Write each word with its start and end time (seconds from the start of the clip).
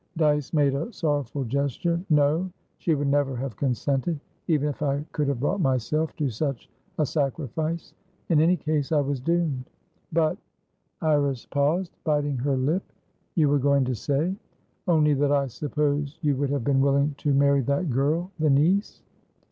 Dyce 0.17 0.51
made 0.51 0.73
a 0.73 0.91
sorrowful 0.91 1.43
gesture. 1.43 2.01
"No. 2.09 2.49
She 2.79 2.95
would 2.95 3.07
never 3.07 3.35
have 3.35 3.55
consented, 3.55 4.19
even 4.47 4.67
if 4.69 4.81
I 4.81 5.05
could 5.11 5.27
have 5.27 5.39
brought 5.39 5.61
myself 5.61 6.15
to 6.15 6.27
such 6.31 6.67
a 6.97 7.05
sacrifice. 7.05 7.93
In 8.29 8.41
any 8.41 8.57
case, 8.57 8.91
I 8.91 8.99
was 8.99 9.19
doomed." 9.21 9.69
"But" 10.11 10.39
Iris 11.01 11.45
paused, 11.45 11.91
biting 12.03 12.37
her 12.39 12.57
lip. 12.57 12.81
"You 13.35 13.49
were 13.49 13.59
going 13.59 13.85
to 13.85 13.93
say?" 13.93 14.35
"Onlythat 14.87 15.29
I 15.29 15.45
suppose 15.45 16.17
you 16.23 16.35
would 16.35 16.49
have 16.49 16.63
been 16.63 16.81
willing 16.81 17.13
to 17.19 17.31
marry 17.35 17.61
that 17.61 17.91
girl, 17.91 18.31
the 18.39 18.49
niece." 18.49 19.03